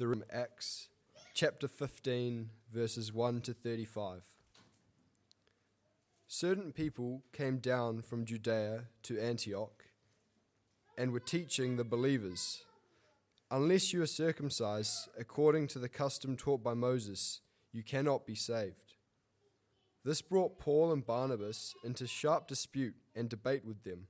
[0.00, 0.88] the room Acts
[1.34, 4.22] chapter 15, verses 1 to 35.
[6.26, 9.84] Certain people came down from Judea to Antioch
[10.96, 12.64] and were teaching the believers
[13.50, 18.94] Unless you are circumcised according to the custom taught by Moses, you cannot be saved.
[20.02, 24.06] This brought Paul and Barnabas into sharp dispute and debate with them.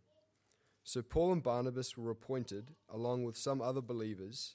[0.84, 4.54] So Paul and Barnabas were appointed, along with some other believers,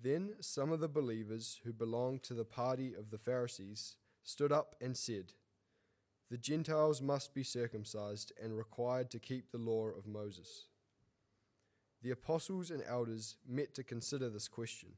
[0.00, 4.76] Then some of the believers who belonged to the party of the Pharisees stood up
[4.80, 5.32] and said,
[6.30, 10.66] The Gentiles must be circumcised and required to keep the law of Moses.
[12.02, 14.90] The apostles and elders met to consider this question.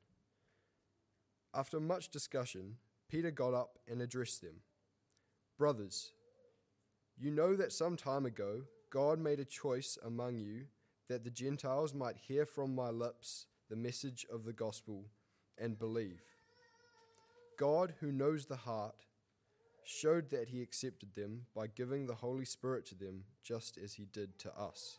[1.55, 2.77] After much discussion,
[3.09, 4.61] Peter got up and addressed them
[5.57, 6.13] Brothers,
[7.17, 10.67] you know that some time ago God made a choice among you
[11.09, 15.05] that the Gentiles might hear from my lips the message of the gospel
[15.59, 16.23] and believe.
[17.59, 19.05] God, who knows the heart,
[19.85, 24.05] showed that he accepted them by giving the Holy Spirit to them, just as he
[24.05, 24.99] did to us.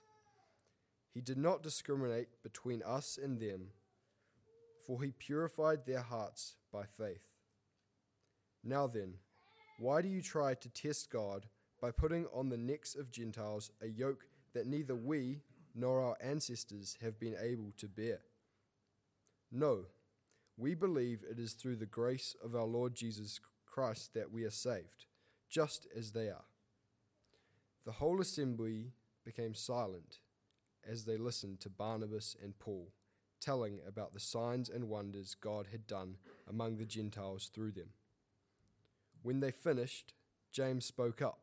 [1.14, 3.70] He did not discriminate between us and them,
[4.86, 7.26] for he purified their hearts by faith.
[8.64, 9.16] Now then,
[9.80, 11.46] why do you try to test God
[11.82, 15.42] by putting on the necks of Gentiles a yoke that neither we
[15.74, 18.20] nor our ancestors have been able to bear?
[19.52, 19.86] No,
[20.58, 24.52] we believe it is through the grace of our Lord Jesus Christ that we are
[24.52, 25.06] saved,
[25.50, 26.46] just as they are.
[27.86, 28.92] The whole assembly
[29.26, 30.20] became silent
[30.88, 32.92] as they listened to Barnabas and Paul
[33.40, 36.18] telling about the signs and wonders God had done
[36.48, 37.90] among the Gentiles through them.
[39.24, 40.14] When they finished,
[40.52, 41.40] James spoke up.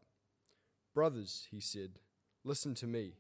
[0.95, 1.99] Brothers, he said,
[2.45, 3.15] listen to me.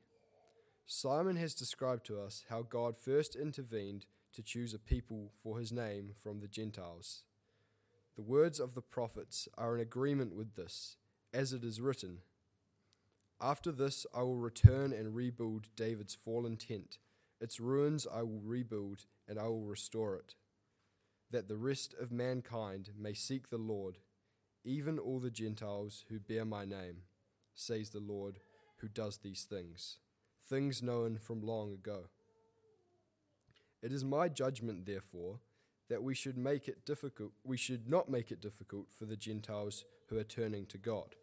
[0.86, 5.72] Simon has described to us how God first intervened to choose a people for his
[5.72, 7.22] name from the Gentiles.
[8.16, 10.96] The words of the prophets are in agreement with this,
[11.32, 12.18] as it is written
[13.40, 16.98] After this I will return and rebuild David's fallen tent.
[17.40, 20.34] Its ruins I will rebuild, and I will restore it,
[21.30, 23.98] that the rest of mankind may seek the Lord,
[24.64, 27.02] even all the Gentiles who bear my name,
[27.54, 28.38] says the Lord,
[28.78, 29.98] who does these things,
[30.48, 32.08] things known from long ago.
[33.82, 35.40] It is my judgment, therefore,
[35.88, 39.84] that we should make it difficult we should not make it difficult for the Gentiles
[40.08, 41.14] who are turning to God.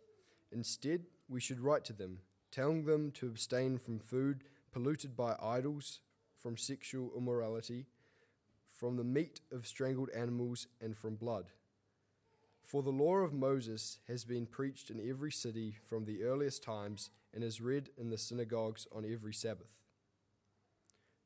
[0.52, 2.20] Instead, we should write to them,
[2.52, 4.44] telling them to abstain from food
[4.74, 6.02] polluted by idols,
[6.38, 7.86] from sexual immorality,
[8.72, 11.52] from the meat of strangled animals, and from blood.
[12.66, 17.12] For the law of Moses has been preached in every city from the earliest times
[17.34, 19.78] and is read in the synagogues on every Sabbath.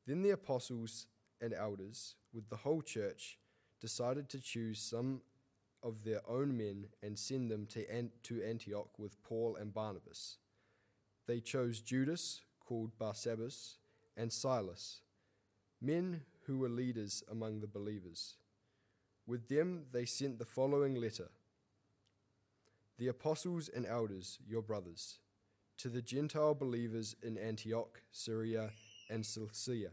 [0.06, 1.06] Then the apostles
[1.40, 3.38] and elders, with the whole church,
[3.80, 5.22] decided to choose some
[5.82, 7.84] of their own men and send them to,
[8.24, 10.38] to Antioch with Paul and Barnabas.
[11.26, 13.76] They chose Judas, called Barsabbas,
[14.16, 15.02] and Silas,
[15.80, 18.36] men who were leaders among the believers.
[19.26, 21.28] With them they sent the following letter
[22.98, 25.18] The apostles and elders, your brothers,
[25.76, 28.70] to the Gentile believers in Antioch, Syria,
[29.08, 29.92] and Cilicia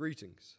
[0.00, 0.56] Greetings.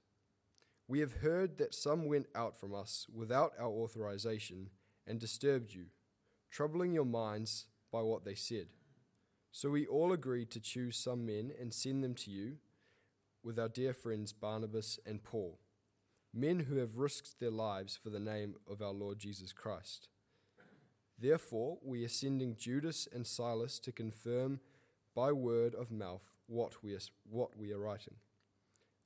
[0.88, 4.70] We have heard that some went out from us without our authorization
[5.08, 5.86] and disturbed you,
[6.52, 8.68] troubling your minds by what they said.
[9.52, 12.58] So we all agreed to choose some men and send them to you
[13.44, 15.58] with our dear friends Barnabas and Paul,
[16.32, 20.08] men who have risked their lives for the name of our Lord Jesus Christ.
[21.18, 24.60] Therefore, we are sending Judas and Silas to confirm
[25.16, 28.18] by word of mouth what we are, what we are writing.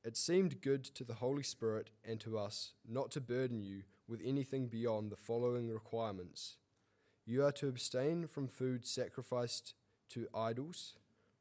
[0.06, 4.22] It seemed good to the Holy Spirit and to us not to burden you with
[4.24, 6.58] anything beyond the following requirements.
[7.26, 9.74] You are to abstain from food sacrificed
[10.10, 10.94] to idols,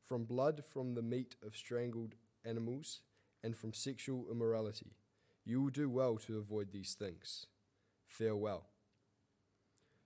[0.02, 3.02] from blood from the meat of strangled animals,
[3.42, 4.96] and from sexual immorality.
[5.44, 7.48] You will do well to avoid these things.
[8.06, 8.64] Farewell.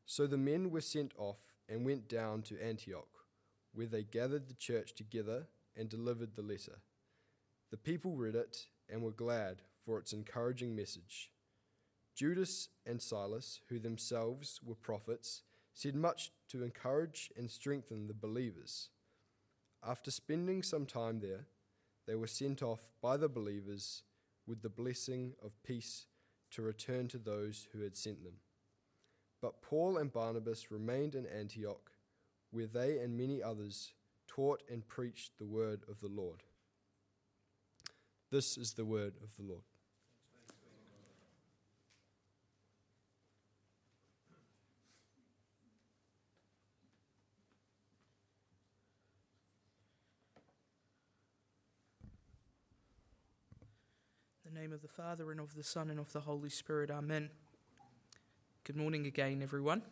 [0.04, 1.38] So the men were sent off
[1.68, 3.24] and went down to Antioch,
[3.72, 5.46] where they gathered the church together
[5.76, 6.80] and delivered the letter.
[7.70, 11.30] The people read it and were glad for its encouraging message.
[12.14, 15.42] Judas and Silas, who themselves were prophets,
[15.74, 18.88] said much to encourage and strengthen the believers.
[19.86, 21.46] After spending some time there,
[22.06, 24.02] they were sent off by the believers
[24.46, 26.06] with the blessing of peace
[26.50, 28.38] to return to those who had sent them.
[29.40, 31.92] But Paul and Barnabas remained in Antioch,
[32.50, 33.92] where they and many others
[34.26, 36.42] taught and preached the word of the Lord.
[38.30, 39.62] This is the word of the Lord.
[54.44, 56.90] the name of the Father and of the Son and of the Holy Spirit.
[56.90, 57.28] Amen.
[58.64, 59.82] Good morning again, everyone.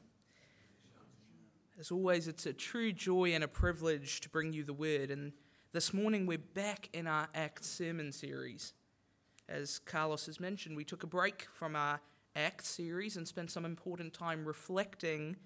[1.79, 5.11] As always, it's a true joy and a privilege to bring you the word.
[5.11, 5.33] And
[5.77, 8.73] this morning, we're back in our Acts sermon series.
[9.47, 12.01] As Carlos has mentioned, we took a break from our
[12.35, 15.37] Acts series and spent some important time reflecting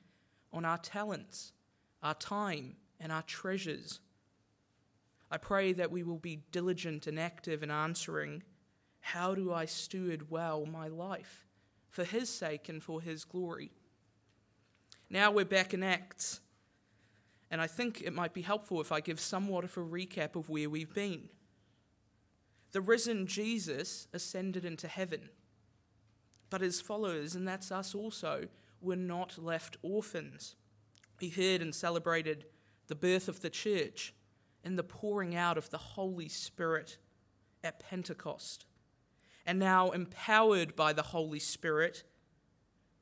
[0.53, 1.53] on our talents,
[2.01, 3.99] our time, and our treasures.
[5.33, 8.45] I pray that we will be diligent and active in answering
[9.01, 11.45] how do I steward well my life
[11.89, 13.73] for His sake and for His glory?
[15.11, 16.41] Now we're back in Acts,
[17.51, 20.49] and I think it might be helpful if I give somewhat of a recap of
[20.49, 21.29] where we've been.
[22.73, 25.31] The risen Jesus ascended into heaven,
[26.49, 28.47] but his followers, and that's us also,
[28.81, 30.55] were not left orphans.
[31.21, 32.47] We heard and celebrated
[32.87, 34.15] the birth of the church
[34.65, 36.99] and the pouring out of the Holy Spirit
[37.63, 38.67] at Pentecost
[39.47, 42.05] and now empowered by the Holy Spirit,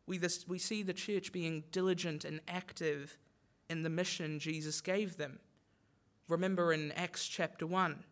[0.06, 3.19] we, this, we see the church being diligent and active
[3.69, 5.38] in the mission Jesus gave them.
[6.29, 8.05] Remember in Acts chapter 1,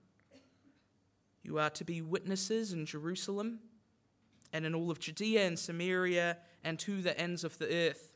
[1.42, 3.60] you are to be witnesses in Jerusalem
[4.52, 8.14] and in all of Judea and Samaria and to the ends of the earth.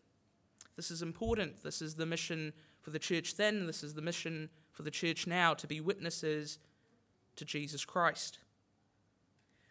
[0.77, 1.63] This is important.
[1.63, 3.67] This is the mission for the church then.
[3.67, 6.59] This is the mission for the church now to be witnesses
[7.37, 8.39] to Jesus Christ.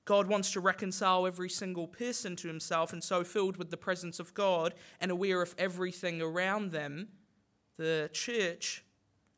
[0.06, 4.20] God wants to reconcile every single person to himself, and so, filled with the presence
[4.20, 7.10] of God and aware of everything around them,
[7.80, 8.84] the church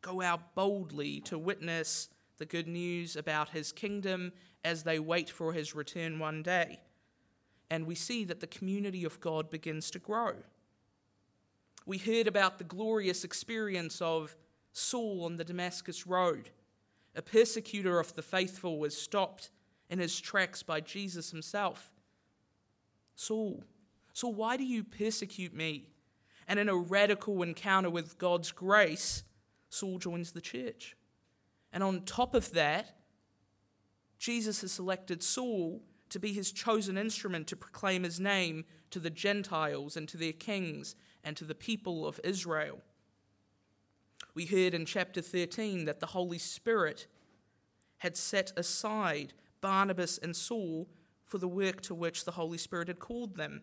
[0.02, 2.10] go out boldly to witness
[2.40, 4.34] the good news about his kingdom
[4.66, 6.80] as they wait for his return one day.
[7.70, 10.34] And we see that the community of God begins to grow.
[11.86, 14.36] We heard about the glorious experience of
[14.74, 16.50] Saul on the Damascus Road.
[17.16, 19.52] A persecutor of the faithful was stopped
[19.88, 21.92] in his tracks by Jesus himself.
[23.14, 23.64] Saul,
[24.14, 25.91] Saul, why do you persecute me?
[26.48, 29.24] And in a radical encounter with God's grace,
[29.70, 30.96] Saul joins the church.
[31.72, 32.98] And on top of that,
[34.18, 39.10] Jesus has selected Saul to be his chosen instrument to proclaim his name to the
[39.10, 42.82] Gentiles and to their kings and to the people of Israel.
[44.34, 47.08] We heard in chapter 13 that the Holy Spirit
[48.00, 50.88] had set aside Barnabas and Saul
[51.26, 53.62] for the work to which the Holy Spirit had called them.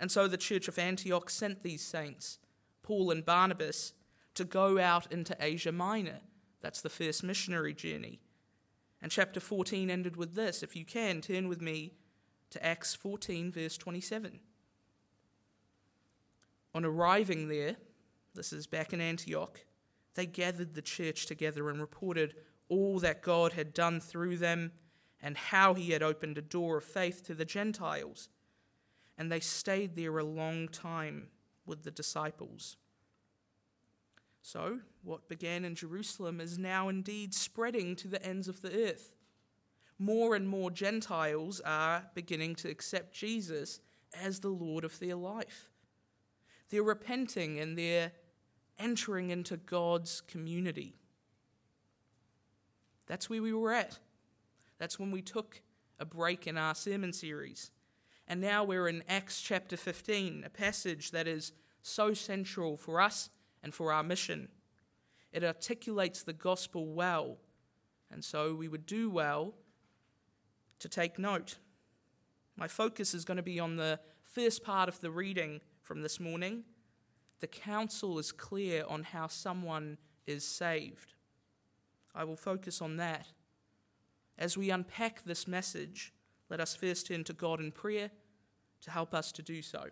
[0.00, 2.38] And so the church of Antioch sent these saints,
[2.82, 3.94] Paul and Barnabas,
[4.34, 6.20] to go out into Asia Minor.
[6.60, 8.20] That's the first missionary journey.
[9.02, 10.62] And chapter 14 ended with this.
[10.62, 11.94] If you can, turn with me
[12.50, 14.40] to Acts 14, verse 27.
[16.74, 17.76] On arriving there,
[18.34, 19.60] this is back in Antioch,
[20.14, 22.34] they gathered the church together and reported
[22.68, 24.72] all that God had done through them
[25.20, 28.28] and how he had opened a door of faith to the Gentiles.
[29.18, 31.28] And they stayed there a long time
[31.66, 32.76] with the disciples.
[34.40, 39.14] So, what began in Jerusalem is now indeed spreading to the ends of the earth.
[39.98, 43.80] More and more Gentiles are beginning to accept Jesus
[44.14, 45.70] as the Lord of their life.
[46.70, 48.12] They're repenting and they're
[48.78, 50.94] entering into God's community.
[53.06, 53.98] That's where we were at.
[54.78, 55.60] That's when we took
[55.98, 57.70] a break in our sermon series.
[58.30, 63.30] And now we're in Acts chapter 15, a passage that is so central for us
[63.62, 64.48] and for our mission.
[65.32, 67.38] It articulates the gospel well,
[68.10, 69.54] and so we would do well
[70.78, 71.56] to take note.
[72.54, 76.20] My focus is going to be on the first part of the reading from this
[76.20, 76.64] morning.
[77.40, 81.14] The counsel is clear on how someone is saved.
[82.14, 83.28] I will focus on that.
[84.36, 86.12] As we unpack this message,
[86.50, 88.10] let us first turn to God in prayer
[88.82, 89.84] to help us to do so.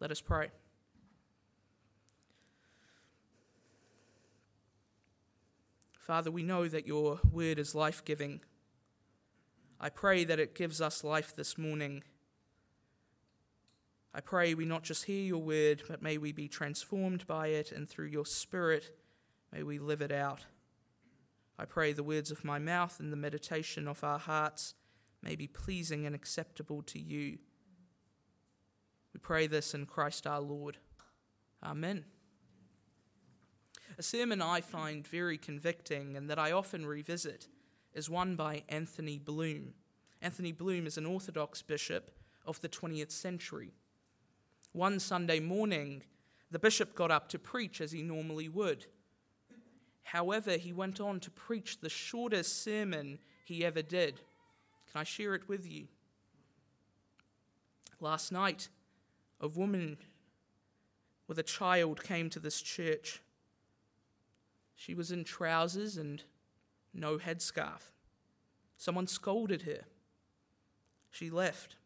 [0.00, 0.48] Let us pray.
[5.98, 8.40] Father, we know that your word is life giving.
[9.80, 12.04] I pray that it gives us life this morning.
[14.14, 17.72] I pray we not just hear your word, but may we be transformed by it,
[17.72, 18.96] and through your Spirit,
[19.52, 20.46] may we live it out.
[21.58, 24.74] I pray the words of my mouth and the meditation of our hearts
[25.26, 27.38] may be pleasing and acceptable to you.
[29.12, 30.76] We pray this in Christ our Lord.
[31.64, 32.04] Amen.
[33.98, 37.48] A sermon I find very convicting and that I often revisit
[37.92, 39.74] is one by Anthony Bloom.
[40.22, 42.12] Anthony Bloom is an Orthodox bishop
[42.46, 43.72] of the 20th century.
[44.72, 46.02] One Sunday morning,
[46.52, 48.86] the bishop got up to preach as he normally would.
[50.04, 54.20] However, he went on to preach the shortest sermon he ever did.
[54.98, 55.88] I share it with you?
[58.00, 58.68] Last night,
[59.40, 59.96] a woman
[61.26, 63.22] with a child came to this church.
[64.74, 66.22] She was in trousers and
[66.92, 67.92] no headscarf.
[68.76, 69.84] Someone scolded her.
[71.10, 71.76] She left.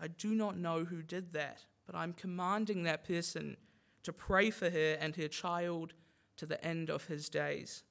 [0.00, 3.56] I do not know who did that, but I'm commanding that person
[4.04, 5.94] to pray for her and her child
[6.36, 7.82] to the end of his days,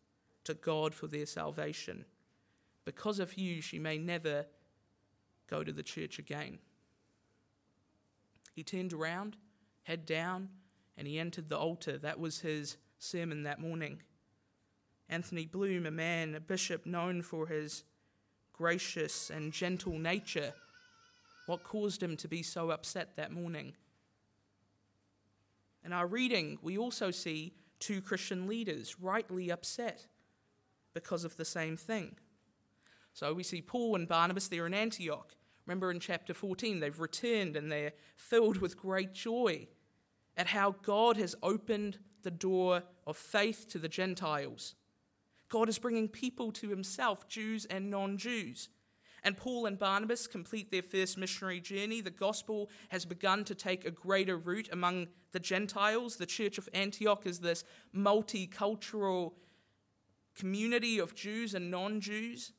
[0.45, 2.05] to God for their salvation.
[2.86, 4.46] Because of you, she may never
[5.50, 6.60] go to the church again.
[8.54, 9.36] He turned around,
[9.84, 10.50] head down,
[10.98, 11.98] and he entered the altar.
[11.98, 14.01] That was his sermon that morning.
[15.10, 17.84] Anthony Bloom, a man, a bishop known for his
[18.54, 20.54] gracious and gentle nature,
[21.46, 23.74] what caused him to be so upset that morning?
[25.84, 30.08] In our reading, we also see two Christian leaders rightly upset
[30.94, 32.15] because of the same thing.
[33.15, 35.38] So we see Paul and Barnabas there in Antioch.
[35.65, 39.69] Remember in chapter 14, they've returned and they're filled with great joy
[40.36, 44.75] at how God has opened the door of faith to the Gentiles.
[45.48, 48.67] God is bringing people to himself, Jews and non Jews.
[49.24, 52.01] And Paul and Barnabas complete their first missionary journey.
[52.01, 56.17] The gospel has begun to take a greater root among the Gentiles.
[56.17, 57.63] The church of Antioch is this
[57.95, 59.31] multicultural
[60.36, 62.51] community of Jews and non Jews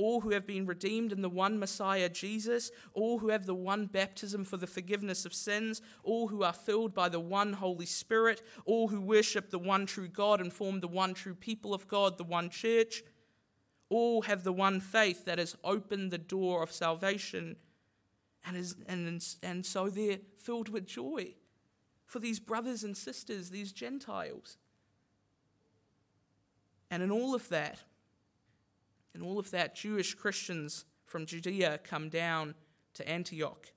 [0.00, 3.84] all who have been redeemed in the one Messiah Jesus, all who have the one
[3.84, 8.40] baptism for the forgiveness of sins, all who are filled by the one Holy Spirit,
[8.64, 12.16] all who worship the one true God and form the one true people of God,
[12.16, 13.02] the one church,
[13.90, 17.56] all have the one faith that has opened the door of salvation,
[18.46, 21.34] and, is, and, and so they're filled with joy
[22.06, 24.56] for these brothers and sisters, these Gentiles.
[26.90, 27.80] And in all of that,
[29.14, 32.54] and all of that, Jewish Christians from Judea come down
[32.94, 33.72] to Antioch.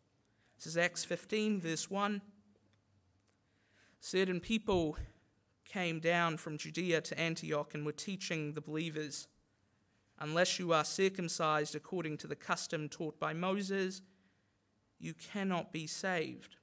[0.57, 2.21] This is Acts 15, verse 1.
[3.99, 4.97] Certain people
[5.65, 9.27] came down from Judea to Antioch and were teaching the believers
[10.19, 14.01] Unless you are circumcised according to the custom taught by Moses,
[14.99, 16.55] you cannot be saved.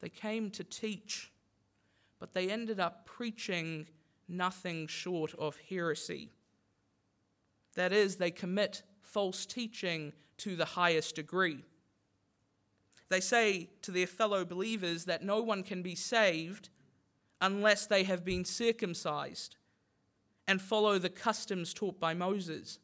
[0.00, 1.32] They came to teach,
[2.20, 3.86] but they ended up preaching
[4.28, 6.30] nothing short of heresy.
[7.74, 11.64] That is, they commit false teaching to the highest degree.
[13.08, 16.70] They say to their fellow believers that no one can be saved
[17.40, 19.56] unless they have been circumcised
[20.48, 22.78] and follow the customs taught by Moses.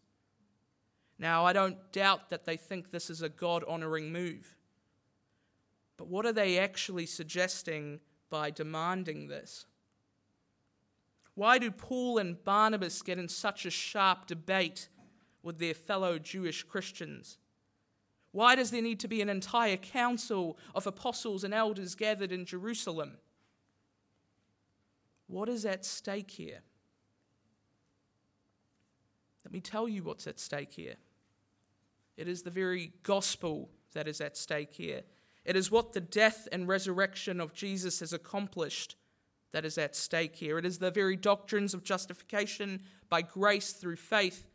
[1.18, 4.57] Now, I don't doubt that they think this is a God honoring move.
[5.97, 9.66] But what are they actually suggesting by demanding this?
[11.38, 14.88] Why do Paul and Barnabas get in such a sharp debate
[15.40, 17.38] with their fellow Jewish Christians?
[18.33, 22.45] Why does there need to be an entire council of apostles and elders gathered in
[22.45, 23.18] Jerusalem?
[25.28, 26.59] What is at stake here?
[29.45, 30.97] Let me tell you what's at stake here.
[32.16, 35.02] It is the very gospel that is at stake here.
[35.45, 38.97] It is what the death and resurrection of Jesus has accomplished
[39.52, 40.59] that is at stake here.
[40.59, 44.47] It is the very doctrines of justification by grace through faith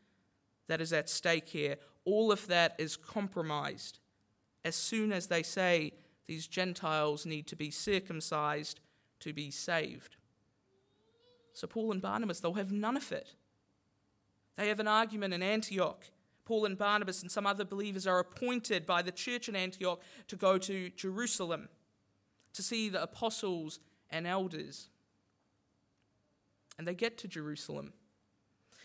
[0.67, 1.77] that is at stake here.
[2.05, 3.99] All of that is compromised
[4.65, 5.91] as soon as they say
[6.27, 8.79] these Gentiles need to be circumcised
[9.19, 10.15] to be saved.
[11.53, 13.35] So, Paul and Barnabas, they'll have none of it.
[14.57, 16.05] They have an argument in Antioch.
[16.45, 20.35] Paul and Barnabas and some other believers are appointed by the church in Antioch to
[20.35, 21.69] go to Jerusalem
[22.53, 23.79] to see the apostles
[24.13, 24.87] and elders.
[26.77, 27.91] And they get to Jerusalem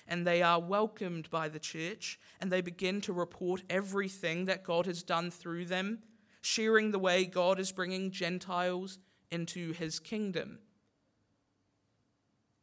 [0.08, 4.86] and they are welcomed by the church and they begin to report everything that God
[4.86, 6.00] has done through them,
[6.40, 8.98] sharing the way God is bringing Gentiles
[9.30, 10.58] into his kingdom.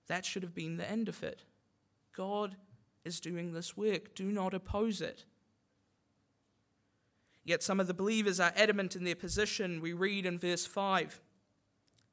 [0.07, 1.43] That should have been the end of it.
[2.15, 2.55] God
[3.03, 4.15] is doing this work.
[4.15, 5.25] Do not oppose it.
[7.43, 9.81] Yet some of the believers are adamant in their position.
[9.81, 11.19] We read in verse 5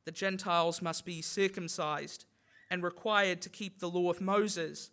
[0.05, 2.25] the Gentiles must be circumcised
[2.71, 4.91] and required to keep the law of Moses.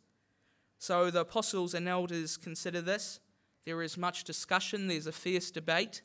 [0.77, 3.19] So the apostles and elders consider this.
[3.65, 6.01] There is much discussion, there's a fierce debate.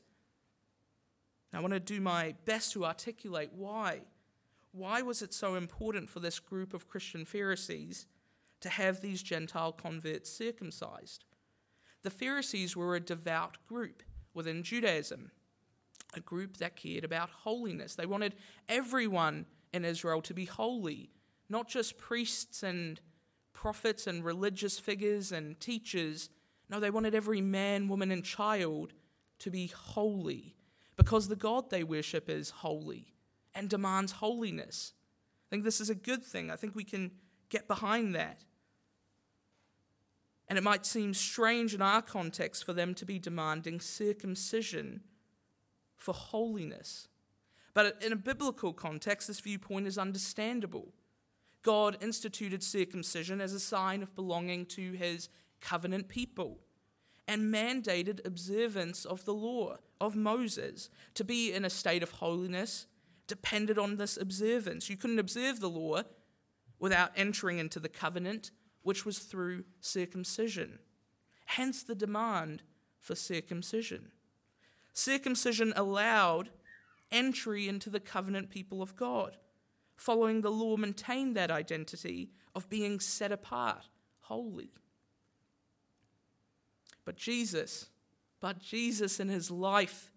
[1.52, 4.00] I want to do my best to articulate why.
[4.72, 8.06] Why was it so important for this group of Christian Pharisees
[8.60, 11.24] to have these Gentile converts circumcised?
[12.02, 14.02] The Pharisees were a devout group
[14.34, 15.30] within Judaism,
[16.16, 17.94] a group that cared about holiness.
[17.94, 18.34] They wanted
[18.68, 21.10] everyone in Israel to be holy,
[21.48, 23.00] not just priests and
[23.52, 26.30] prophets and religious figures and teachers.
[26.68, 28.92] No, they wanted every man, woman, and child
[29.40, 30.54] to be holy
[30.96, 33.14] because the God they worship is holy
[33.54, 34.92] and demands holiness.
[35.46, 36.50] I think this is a good thing.
[36.50, 37.12] I think we can
[37.48, 38.44] get behind that.
[40.48, 45.00] And it might seem strange in our context for them to be demanding circumcision
[45.96, 47.08] for holiness.
[47.72, 50.92] But in a biblical context, this viewpoint is understandable.
[51.62, 55.28] God instituted circumcision as a sign of belonging to his
[55.60, 56.60] covenant people
[57.26, 60.90] and mandated observance of the law of Moses.
[61.14, 62.86] To be in a state of holiness
[63.26, 64.90] depended on this observance.
[64.90, 66.02] You couldn't observe the law
[66.78, 68.50] without entering into the covenant,
[68.82, 70.78] which was through circumcision.
[71.46, 72.62] Hence the demand
[73.00, 74.10] for circumcision.
[74.94, 76.50] Circumcision allowed
[77.10, 79.36] entry into the covenant people of God.
[79.96, 83.88] Following the law maintained that identity of being set apart,
[84.20, 84.70] holy.
[87.04, 87.88] But Jesus,
[88.40, 90.10] but Jesus in his life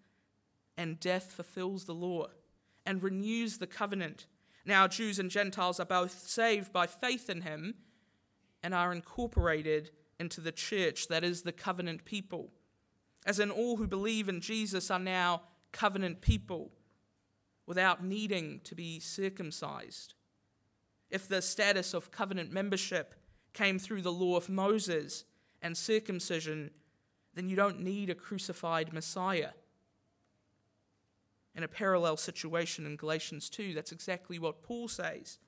[0.76, 2.28] and death fulfills the law
[2.86, 4.26] and renews the covenant.
[4.64, 7.74] Now, Jews and Gentiles are both saved by faith in him
[8.62, 12.52] and are incorporated into the church, that is, the covenant people.
[13.28, 16.70] As in, all who believe in Jesus are now covenant people
[17.66, 20.14] without needing to be circumcised.
[21.10, 23.14] If the status of covenant membership
[23.52, 25.24] came through the law of Moses
[25.60, 26.70] and circumcision,
[27.34, 29.50] then you don't need a crucified Messiah.
[31.54, 35.38] In a parallel situation in Galatians 2, that's exactly what Paul says.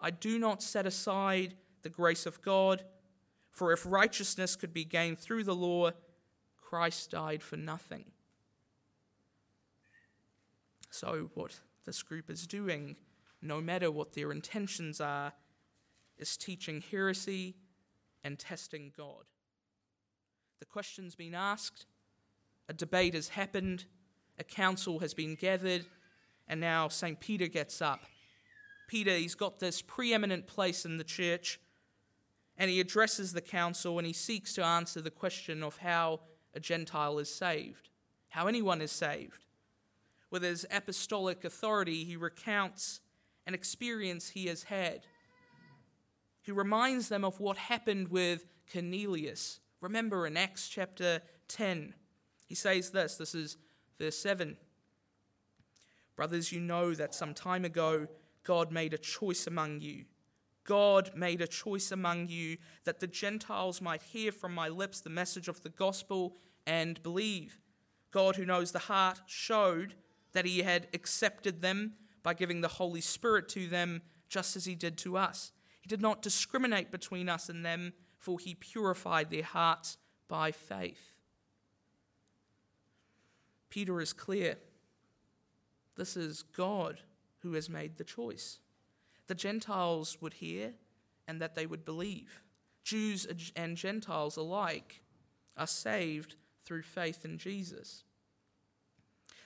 [0.00, 2.82] I do not set aside the grace of God,
[3.52, 5.92] for if righteousness could be gained through the law,
[6.70, 8.04] Christ died for nothing.
[10.88, 12.94] So, what this group is doing,
[13.42, 15.32] no matter what their intentions are,
[16.16, 17.56] is teaching heresy
[18.22, 19.24] and testing God.
[20.60, 21.86] The question's been asked,
[22.68, 23.86] a debate has happened,
[24.38, 25.86] a council has been gathered,
[26.46, 27.18] and now St.
[27.18, 28.04] Peter gets up.
[28.86, 31.58] Peter, he's got this preeminent place in the church,
[32.56, 36.20] and he addresses the council and he seeks to answer the question of how
[36.54, 37.88] a Gentile is saved,
[38.28, 39.44] how anyone is saved.
[40.30, 43.00] With his apostolic authority, he recounts
[43.46, 45.06] an experience he has had.
[46.42, 51.94] He reminds them of what happened with Cornelius Remember in Acts chapter 10,
[52.46, 53.56] he says this this is
[53.98, 54.56] verse 7.
[56.16, 58.06] Brothers, you know that some time ago
[58.44, 60.04] God made a choice among you.
[60.70, 65.10] God made a choice among you that the Gentiles might hear from my lips the
[65.10, 67.58] message of the gospel and believe.
[68.12, 69.96] God, who knows the heart, showed
[70.30, 74.76] that he had accepted them by giving the Holy Spirit to them, just as he
[74.76, 75.50] did to us.
[75.80, 81.16] He did not discriminate between us and them for he purified their hearts by faith.
[83.70, 84.58] Peter is clear.
[85.96, 87.00] This is God
[87.40, 88.60] who has made the choice.
[89.30, 90.72] The Gentiles would hear
[91.28, 92.42] and that they would believe.
[92.82, 95.02] Jews and Gentiles alike
[95.56, 98.02] are saved through faith in Jesus.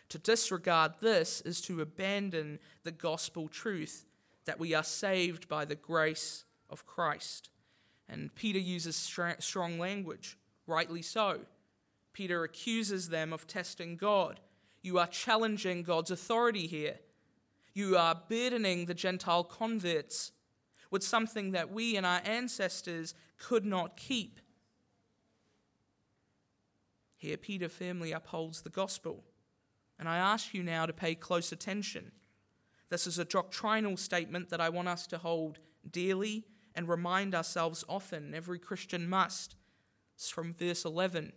[0.09, 4.07] To disregard this is to abandon the gospel truth
[4.47, 7.51] that we are saved by the grace of Christ.
[8.09, 11.41] And Peter uses strong language, rightly so.
[12.15, 14.41] Peter accuses them of testing God.
[14.81, 17.01] You are challenging God's authority here.
[17.75, 20.33] You are burdening the Gentile converts
[20.91, 24.41] with something that we and our ancestors could not keep.
[27.17, 29.25] Here, Peter firmly upholds the gospel.
[29.99, 32.13] And I ask you now to pay close attention.
[32.91, 35.59] This is a doctrinal statement that I want us to hold
[35.91, 39.57] dearly and remind ourselves often, every Christian must.
[40.17, 41.33] It's from verse 11.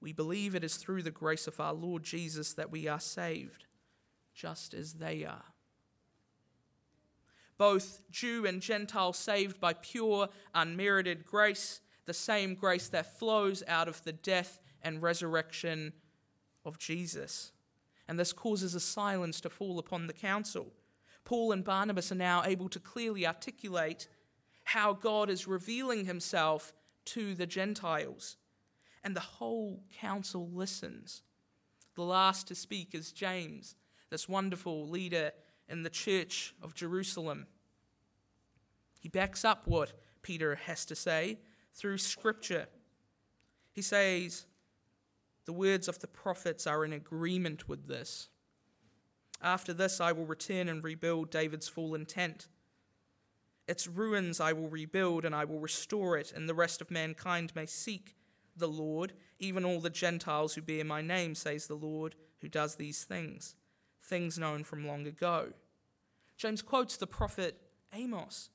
[0.00, 3.64] We believe it is through the grace of our Lord Jesus that we are saved,
[4.38, 5.52] just as they are.
[7.58, 13.88] both Jew and Gentile saved by pure, unmerited grace, the same grace that flows out
[13.88, 15.92] of the death and resurrection
[16.64, 17.50] of Jesus.
[18.06, 20.72] And this causes a silence to fall upon the council.
[21.24, 24.06] Paul and Barnabas are now able to clearly articulate
[24.62, 26.72] how God is revealing himself
[27.06, 28.36] to the Gentiles.
[29.02, 31.22] And the whole council listens.
[31.96, 33.74] The last to speak is James,
[34.10, 35.32] this wonderful leader
[35.68, 37.46] in the church of Jerusalem.
[39.00, 39.92] He backs up what
[40.22, 41.38] Peter has to say
[41.74, 42.66] through Scripture.
[43.72, 44.46] He says,
[45.44, 48.28] The words of the prophets are in agreement with this.
[49.40, 52.48] After this, I will return and rebuild David's fallen tent.
[53.68, 57.52] Its ruins I will rebuild, and I will restore it, and the rest of mankind
[57.54, 58.16] may seek
[58.56, 62.74] the Lord, even all the Gentiles who bear my name, says the Lord, who does
[62.74, 63.54] these things,
[64.08, 65.52] things known from long ago.
[66.36, 67.60] James quotes the prophet
[67.92, 68.50] Amos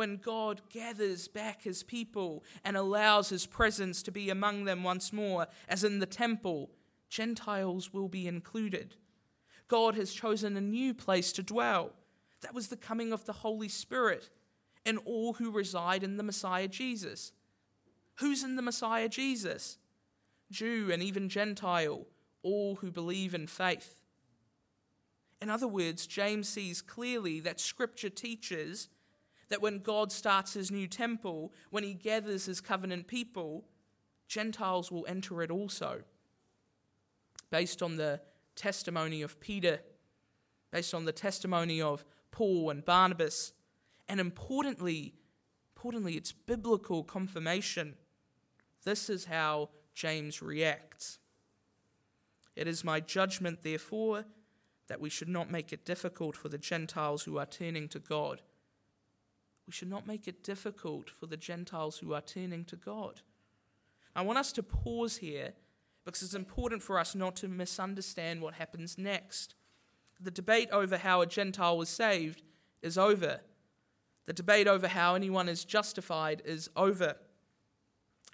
[0.00, 5.12] when God gathers back his people and allows his presence to be among them once
[5.12, 6.70] more, as in the temple,
[7.10, 8.94] Gentiles will be included.
[9.68, 11.92] God has chosen a new place to dwell.
[12.40, 14.30] That was the coming of the Holy Spirit
[14.86, 17.32] and all who reside in the Messiah Jesus.
[18.20, 19.76] Who's in the Messiah Jesus?
[20.50, 22.06] Jew and even Gentile,
[22.42, 23.99] all who believe in faith.
[25.40, 28.88] In other words, James sees clearly that Scripture teaches
[29.48, 33.64] that when God starts his new temple, when he gathers his covenant people,
[34.28, 36.02] Gentiles will enter it also.
[37.50, 38.20] Based on the
[38.54, 39.80] testimony of Peter,
[40.70, 43.52] based on the testimony of Paul and Barnabas,
[44.08, 45.14] and importantly,
[45.74, 47.94] importantly, it's biblical confirmation.
[48.84, 51.18] This is how James reacts.
[52.54, 54.26] It is my judgment, therefore,
[54.90, 58.42] that we should not make it difficult for the Gentiles who are turning to God
[59.70, 63.20] we should not make it difficult for the Gentiles who are turning to God.
[64.16, 65.52] I want us to pause here
[66.04, 69.54] because it's important for us not to misunderstand what happens next.
[70.18, 72.42] The debate over how a Gentile was saved
[72.82, 73.42] is over.
[74.26, 77.14] The debate over how anyone is justified is over.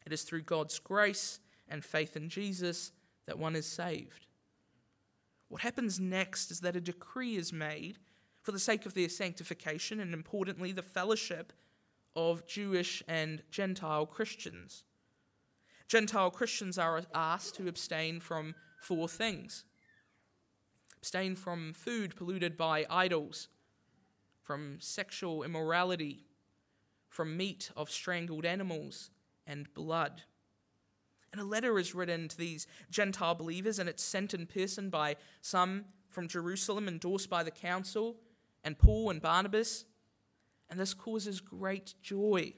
[0.07, 1.39] It is through God's grace
[1.69, 2.93] and faith in Jesus
[3.27, 4.26] that one is saved.
[5.49, 7.99] What happens next is that a decree is made
[8.43, 11.53] for the sake of their sanctification and, importantly, the fellowship
[12.15, 14.85] of Jewish and Gentile Christians.
[15.89, 19.65] Gentile Christians are asked to abstain from four things
[21.07, 23.47] abstain from food polluted by idols,
[24.43, 26.25] from sexual immorality,
[27.09, 29.11] from meat of strangled animals,
[29.47, 30.23] and blood.
[31.33, 35.17] And a letter is written to these Gentile believers, and it's sent in person by
[35.41, 38.17] some from Jerusalem, endorsed by the council,
[38.65, 39.85] and Paul and Barnabas,
[40.71, 42.55] and this causes great joy.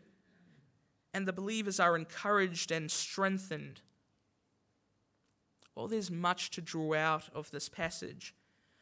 [1.12, 3.80] And the believers are encouraged and strengthened.
[5.74, 8.34] While there's much to draw out of this passage,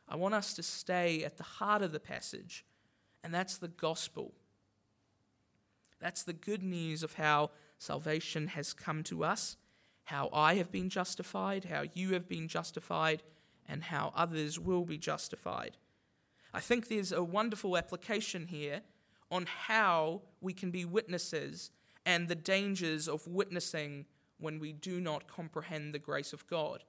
[0.09, 2.65] I want us to stay at the heart of the passage,
[3.25, 4.35] and that's the gospel.
[6.01, 9.57] That's the good news of how salvation has come to us,
[10.07, 13.23] how I have been justified, how you have been justified,
[13.69, 15.77] and how others will be justified.
[16.55, 18.83] I think there's a wonderful application here
[19.33, 21.73] on how we can be witnesses
[22.05, 24.07] and the dangers of witnessing
[24.39, 26.85] when we do not comprehend the grace of God.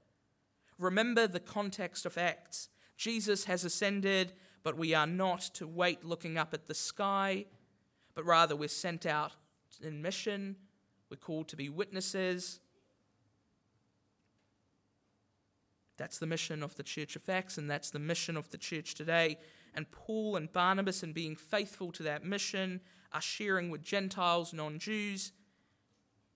[0.78, 2.70] Remember the context of Acts.
[2.98, 7.46] Jesus has ascended, but we are not to wait looking up at the sky,
[8.14, 9.32] but rather we're sent out
[9.82, 10.56] in mission.
[11.10, 12.60] We're called to be witnesses.
[15.98, 18.94] That's the mission of the Church of Acts, and that's the mission of the church
[18.94, 19.38] today
[19.78, 22.82] and Paul and Barnabas, in being faithful to that mission,
[23.14, 25.34] are sharing with Gentiles, non Jews,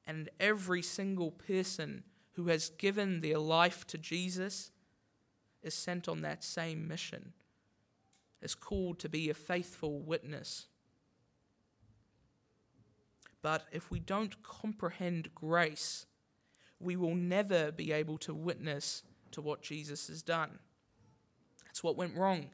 [0.06, 4.70] and every single person who has given their life to Jesus
[5.64, 7.34] is sent on that same mission,
[8.44, 10.68] is called to be a faithful witness.
[13.42, 16.06] But if we don't comprehend grace,
[16.80, 20.60] we will never be able to witness to what Jesus has done.
[21.66, 22.50] That's what went wrong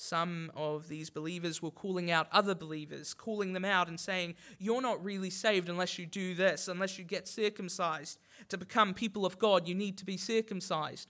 [0.00, 4.80] some of these believers were calling out other believers, calling them out and saying, You're
[4.80, 8.20] not really saved unless you do this, unless you get circumcised.
[8.50, 11.08] To become people of God, you need to be circumcised.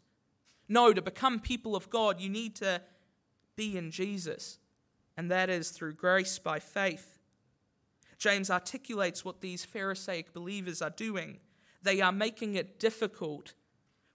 [0.71, 2.81] No, to become people of God, you need to
[3.57, 4.59] be in Jesus,
[5.19, 7.19] and that is through grace by faith.
[8.17, 11.41] James articulates what these Pharisaic believers are doing.
[11.83, 13.53] They are making it difficult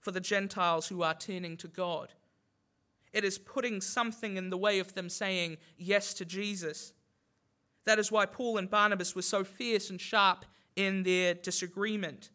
[0.04, 2.12] for the Gentiles who are turning to God.
[3.14, 6.92] It is putting something in the way of them saying yes to Jesus.
[7.86, 10.44] That is why Paul and Barnabas were so fierce and sharp
[10.76, 12.28] in their disagreement.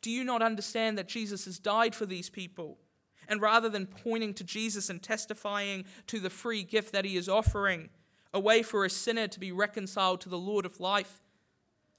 [0.00, 2.78] Do you not understand that Jesus has died for these people?
[3.26, 7.28] And rather than pointing to Jesus and testifying to the free gift that he is
[7.28, 7.90] offering,
[8.32, 11.20] a way for a sinner to be reconciled to the Lord of life,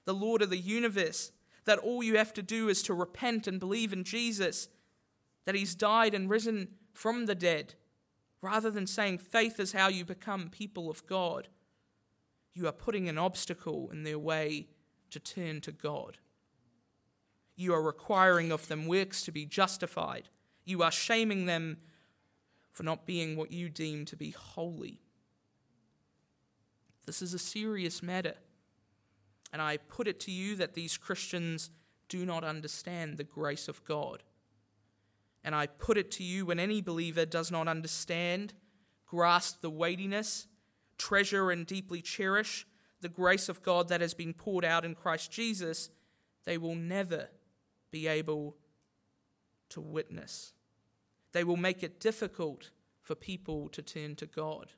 [0.06, 1.32] the Lord of the universe,
[1.66, 4.70] that all you have to do is to repent and believe in Jesus,
[5.50, 7.74] that he's died and risen from the dead,
[8.40, 11.48] rather than saying faith is how you become people of God,
[12.54, 14.68] you are putting an obstacle in their way
[15.10, 16.20] to turn to God.
[17.56, 20.30] You are requiring of them works to be justified
[20.70, 21.78] you are shaming them
[22.72, 25.02] for not being what you deem to be holy.
[27.08, 28.36] This is a serious matter.
[29.52, 31.72] And I put it to you that these Christians
[32.08, 34.22] do not understand the grace of God.
[35.44, 38.54] And I put it to you when any believer does not understand,
[39.06, 40.48] grasp the weightiness,
[40.98, 42.66] treasure, and deeply cherish
[43.02, 45.90] the grace of God that has been poured out in Christ Jesus,
[46.46, 47.30] they will never
[47.92, 48.58] be able
[49.70, 50.54] to witness.
[51.32, 52.72] They will make it difficult
[53.02, 54.72] for people to turn to God.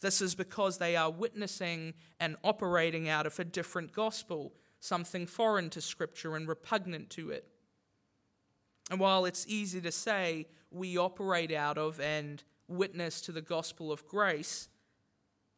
[0.00, 5.70] This is because they are witnessing and operating out of a different gospel, something foreign
[5.70, 7.48] to Scripture and repugnant to it.
[8.92, 13.90] And while it's easy to say we operate out of and witness to the gospel
[13.90, 14.68] of grace,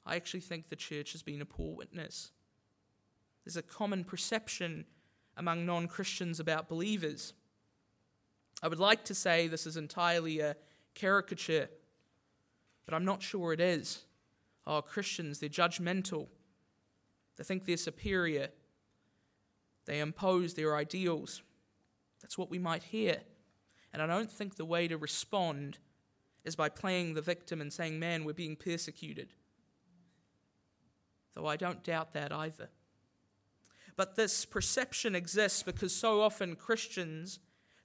[0.06, 2.30] I actually think the church has been a poor witness.
[3.44, 4.84] There's a common perception
[5.36, 7.34] among non Christians about believers
[8.62, 10.56] I would like to say this is entirely a
[10.94, 11.68] caricature,
[12.86, 14.04] but I'm not sure it is.
[14.66, 16.28] Oh, Christians, they're judgmental.
[17.36, 18.48] They think they're superior.
[19.84, 21.42] They impose their ideals.
[22.24, 23.18] That's what we might hear.
[23.92, 25.76] And I don't think the way to respond
[26.42, 29.34] is by playing the victim and saying, man, we're being persecuted.
[31.34, 32.70] Though I don't doubt that either.
[33.94, 37.40] But this perception exists because so often Christians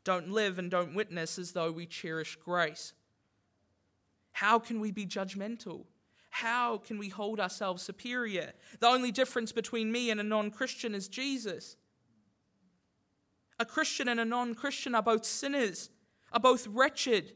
[0.06, 2.93] don't live and don't witness as though we cherish grace.
[4.32, 5.84] How can we be judgmental?
[6.30, 8.54] How can we hold ourselves superior?
[8.80, 11.75] The only difference between me and a non Christian is Jesus.
[13.60, 15.89] A Christian and a non Christian are both sinners,
[16.32, 17.34] are both wretched.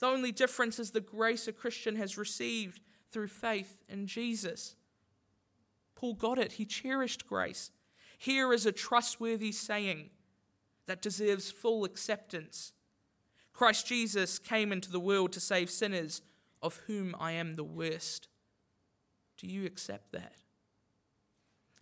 [0.00, 2.80] The only difference is the grace a Christian has received
[3.12, 4.74] through faith in Jesus.
[5.94, 7.70] Paul got it, he cherished grace.
[8.18, 10.10] Here is a trustworthy saying
[10.86, 12.72] that deserves full acceptance.
[13.52, 16.22] Christ Jesus came into the world to save sinners,
[16.62, 18.28] of whom I am the worst.
[19.36, 20.32] Do you accept that?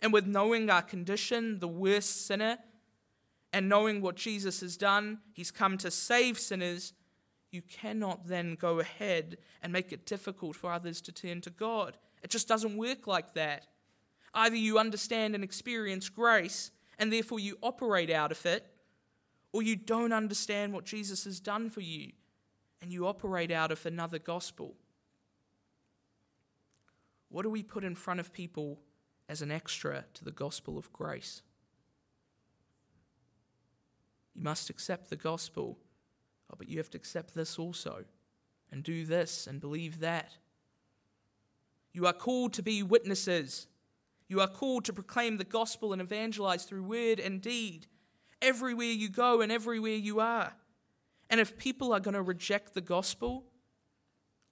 [0.02, 2.58] And with knowing our condition, the worst sinner,
[3.52, 6.94] and knowing what Jesus has done, he's come to save sinners,
[7.50, 11.98] you cannot then go ahead and make it difficult for others to turn to God.
[12.22, 13.66] It just doesn't work like that.
[14.34, 18.66] Either you understand and experience grace, and therefore you operate out of it,
[19.52, 22.12] or you don't understand what Jesus has done for you
[22.80, 24.74] and you operate out of another gospel.
[27.28, 28.80] What do we put in front of people
[29.28, 31.42] as an extra to the gospel of grace?
[34.34, 35.78] You must accept the gospel,
[36.50, 38.04] oh, but you have to accept this also,
[38.70, 40.36] and do this and believe that.
[41.92, 43.66] You are called to be witnesses.
[44.28, 47.86] You are called to proclaim the gospel and evangelize through word and deed
[48.40, 50.54] everywhere you go and everywhere you are.
[51.28, 53.44] And if people are going to reject the gospel,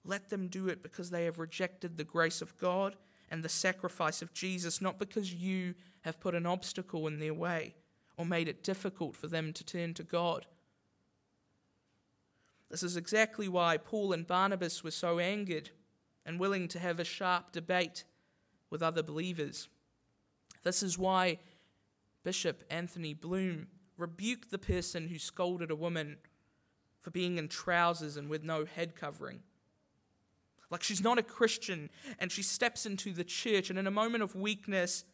[0.05, 2.95] let them do it because they have rejected the grace of God
[3.29, 7.75] and the sacrifice of Jesus, not because you have put an obstacle in their way
[8.21, 10.45] or made it difficult for them to turn to God.
[12.69, 15.71] This is exactly why Paul and Barnabas were so angered
[16.23, 18.03] and willing to have a sharp debate
[18.69, 19.69] with other believers.
[20.61, 21.39] This is why
[22.23, 23.65] Bishop Anthony Bloom
[23.97, 26.17] rebuked the person who scolded a woman
[26.99, 29.39] for being in trousers and with no head covering.
[30.69, 34.21] Like she's not a Christian, and she steps into the church, and in a moment
[34.21, 35.05] of weakness,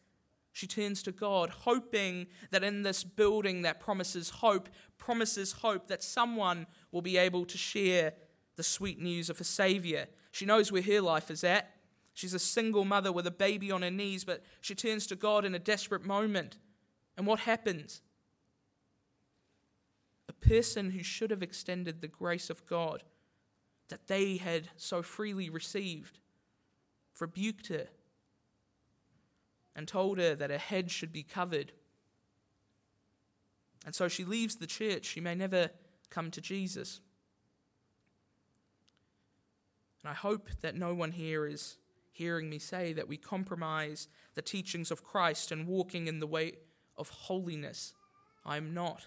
[0.52, 6.02] she turns to God, hoping that in this building that promises hope, promises hope that
[6.02, 8.14] someone will be able to share
[8.56, 10.06] the sweet news of a Savior.
[10.32, 11.70] She knows where her life is at.
[12.14, 15.44] She's a single mother with a baby on her knees, but she turns to God
[15.44, 16.58] in a desperate moment.
[17.16, 18.00] And what happens?
[20.28, 23.02] a person who should have extended the grace of God
[23.88, 26.18] that they had so freely received,
[27.18, 27.86] rebuked her
[29.78, 31.70] and told her that her head should be covered.
[33.86, 35.04] And so she leaves the church.
[35.04, 35.70] She may never
[36.10, 37.00] come to Jesus.
[40.02, 41.76] And I hope that no one here is
[42.10, 46.54] hearing me say that we compromise the teachings of Christ and walking in the way
[46.96, 47.94] of holiness.
[48.44, 49.06] I am not.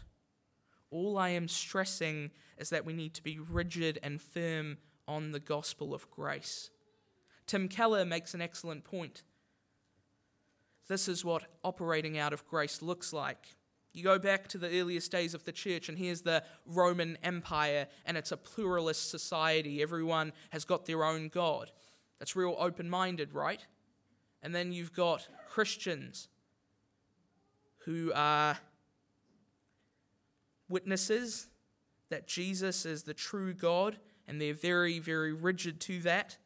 [0.90, 5.42] All I am stressing is that we need to be rigid and firm on the
[5.42, 6.70] gospel of grace.
[7.46, 9.24] Tim Keller makes an excellent point.
[10.88, 13.56] This is what operating out of grace looks like.
[13.94, 17.88] You go back to the earliest days of the church, and here's the Roman Empire,
[18.06, 19.82] and it's a pluralist society.
[19.82, 21.72] Everyone has got their own God.
[22.20, 23.66] That's real open minded, right?
[24.42, 26.30] And then you've got Christians
[27.86, 28.58] who are
[30.70, 31.48] witnesses
[32.10, 36.38] that Jesus is the true God, and they're very, very rigid to that.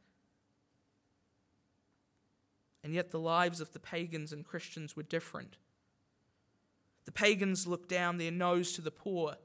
[2.86, 5.58] And yet the lives of the pagans and Christians were different.
[7.06, 9.38] The pagans looked down their nose to the poor.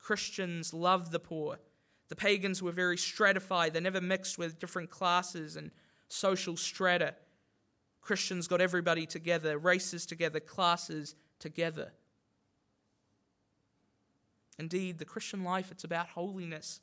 [0.00, 1.60] Christians loved the poor.
[2.08, 3.72] The pagans were very stratified.
[3.72, 5.70] They never mixed with different classes and
[6.08, 7.14] social strata.
[8.00, 11.92] Christians got everybody together, races together, classes together.
[14.58, 16.80] Indeed, the Christian life, it's about holiness.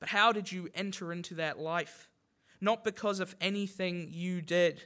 [0.00, 2.08] But how did you enter into that life?
[2.60, 4.82] Not because of anything you did.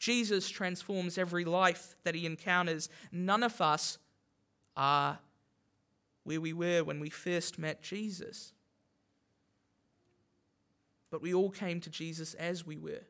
[0.00, 2.88] Jesus transforms every life that he encounters.
[3.12, 3.98] None of us
[4.74, 5.18] are
[6.24, 8.54] where we were when we first met Jesus.
[11.10, 13.02] But we all came to Jesus as we were.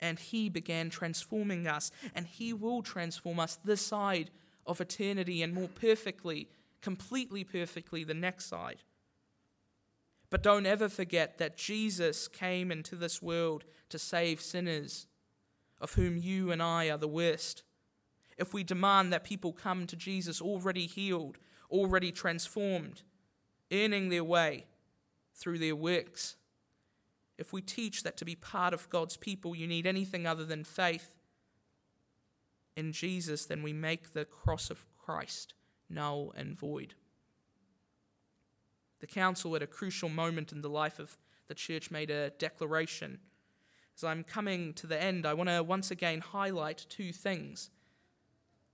[0.00, 4.30] And he began transforming us, and he will transform us this side
[4.64, 6.48] of eternity and more perfectly,
[6.80, 8.82] completely perfectly, the next side.
[10.30, 15.08] But don't ever forget that Jesus came into this world to save sinners
[15.82, 17.64] of whom you and I are the worst.
[18.38, 21.36] If we demand that people come to Jesus already healed,
[21.70, 23.02] already transformed,
[23.70, 24.64] earning their way
[25.34, 26.36] through their works,
[27.36, 30.64] if we teach that to be part of God's people, you need anything other than
[30.64, 31.18] faith
[32.76, 35.54] in Jesus, then we make the cross of Christ
[35.90, 36.94] null and void.
[39.00, 41.18] The council, at a crucial moment in the life of
[41.48, 43.18] the church, made a declaration
[44.02, 47.70] as I'm coming to the end, I want to once again highlight two things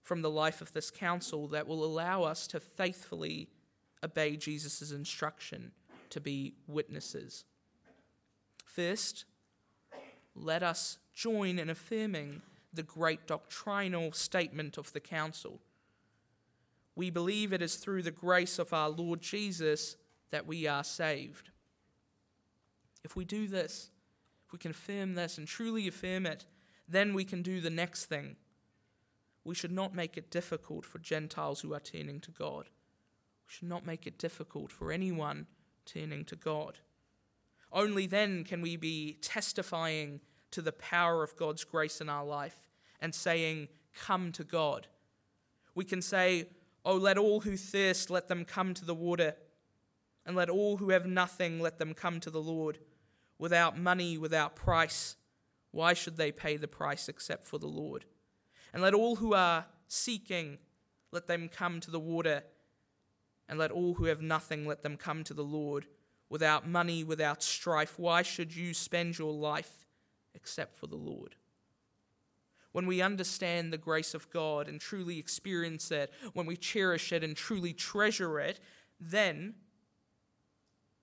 [0.03, 3.49] from the life of this council that will allow us to faithfully
[4.03, 5.73] obey Jesus' instruction
[6.09, 7.45] to be witnesses.
[8.64, 9.27] First,
[10.35, 12.41] let us join in affirming
[12.73, 15.61] the great doctrinal statement of the council.
[16.95, 19.97] We believe it is through the grace of our Lord Jesus
[20.31, 21.51] that we are saved.
[23.05, 23.91] If we do this,
[24.48, 26.46] if we confirm this and truly affirm it,
[26.88, 28.37] then we can do the next thing.
[29.44, 32.64] We should not make it difficult for Gentiles who are turning to God.
[32.64, 35.48] We should not make it difficult for anyone
[35.84, 36.78] turning to God.
[37.70, 40.20] Only then can we be testifying
[40.52, 42.64] to the power of God's grace in our life
[43.02, 43.68] and saying,
[44.00, 44.87] Come to God.
[45.74, 46.48] We can say,
[46.87, 49.37] Oh, let all who thirst, let them come to the water,
[50.24, 52.78] and let all who have nothing, let them come to the Lord
[53.38, 55.16] without money, without price.
[55.70, 58.05] Why should they pay the price except for the Lord?
[58.72, 60.59] And let all who are seeking,
[61.12, 62.42] let them come to the water.
[63.48, 65.87] And let all who have nothing, let them come to the Lord.
[66.29, 69.87] Without money, without strife, why should you spend your life
[70.35, 71.37] except for the Lord?
[72.72, 77.24] When we understand the grace of God and truly experience it, when we cherish it
[77.24, 78.61] and truly treasure it,
[79.01, 79.55] then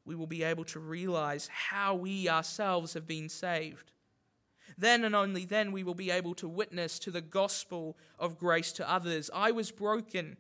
[0.06, 3.92] we will be able to realize how we ourselves have been saved.
[4.78, 8.72] Then and only then we will be able to witness to the gospel of grace
[8.74, 9.30] to others.
[9.34, 10.38] I was broken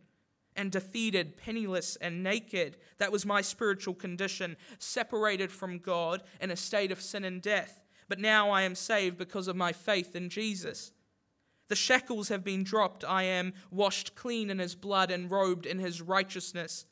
[0.55, 2.77] and defeated, penniless and naked.
[2.97, 7.81] That was my spiritual condition, separated from God in a state of sin and death.
[8.07, 10.91] But now I am saved because of my faith in Jesus.
[11.67, 13.03] The shackles have been dropped.
[13.03, 16.85] I am washed clean in his blood and robed in his righteousness.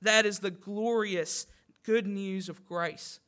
[0.00, 1.46] That is the glorious
[1.84, 3.20] good news of grace.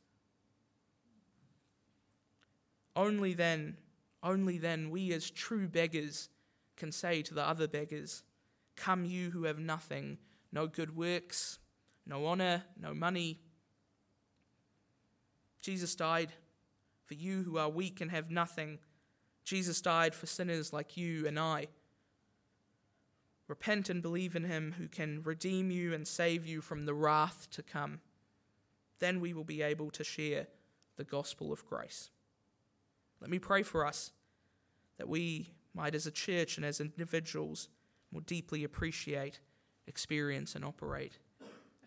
[2.95, 3.77] Only then,
[4.23, 6.29] only then, we as true beggars
[6.77, 8.23] can say to the other beggars,
[8.75, 10.17] Come, you who have nothing,
[10.51, 11.59] no good works,
[12.05, 13.39] no honor, no money.
[15.61, 16.31] Jesus died
[17.05, 18.79] for you who are weak and have nothing.
[19.43, 21.67] Jesus died for sinners like you and I.
[23.47, 27.47] Repent and believe in him who can redeem you and save you from the wrath
[27.51, 27.99] to come
[28.99, 30.47] then we will be able to share
[30.97, 32.09] the gospel of grace.
[33.21, 34.11] Let me pray for us
[34.97, 37.67] that we might, as a church and as individuals,
[38.11, 39.39] more deeply appreciate,
[39.87, 41.19] experience, and operate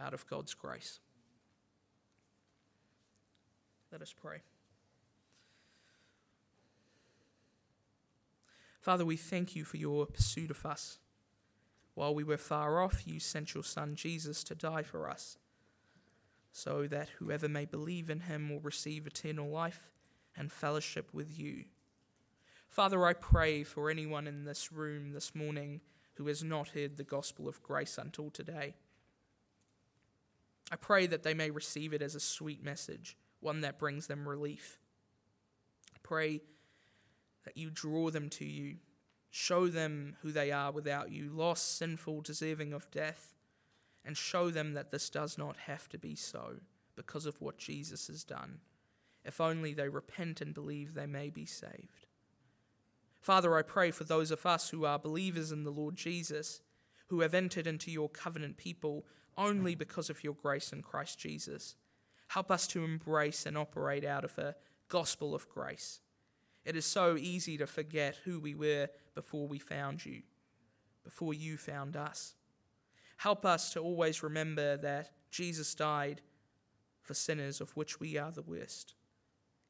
[0.00, 1.00] out of God's grace.
[3.90, 4.42] Let us pray.
[8.80, 10.98] Father, we thank you for your pursuit of us.
[11.94, 15.36] While we were far off, you sent your Son Jesus to die for us,
[16.58, 19.92] so that whoever may believe in him will receive eternal life
[20.36, 21.66] and fellowship with you.
[22.68, 25.80] Father, I pray for anyone in this room this morning
[26.14, 28.74] who has not heard the gospel of grace until today.
[30.72, 34.28] I pray that they may receive it as a sweet message, one that brings them
[34.28, 34.80] relief.
[35.94, 36.40] I pray
[37.44, 38.78] that you draw them to you,
[39.30, 43.37] show them who they are without you, lost, sinful, deserving of death,
[44.04, 46.56] and show them that this does not have to be so
[46.96, 48.60] because of what Jesus has done.
[49.24, 52.06] If only they repent and believe, they may be saved.
[53.20, 56.60] Father, I pray for those of us who are believers in the Lord Jesus,
[57.08, 59.04] who have entered into your covenant people
[59.36, 61.76] only because of your grace in Christ Jesus.
[62.28, 64.56] Help us to embrace and operate out of a
[64.88, 66.00] gospel of grace.
[66.64, 70.22] It is so easy to forget who we were before we found you,
[71.04, 72.34] before you found us.
[73.18, 76.20] Help us to always remember that Jesus died
[77.02, 78.94] for sinners, of which we are the worst.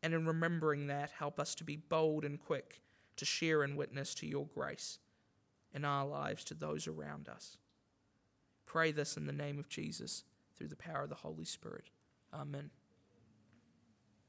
[0.02, 2.82] And in remembering that, help us to be bold and quick
[3.16, 4.98] to share and witness to your grace
[5.72, 7.56] in our lives to those around us.
[8.66, 10.24] Pray this in the name of Jesus
[10.56, 11.90] through the power of the Holy Spirit.
[12.32, 12.70] Amen.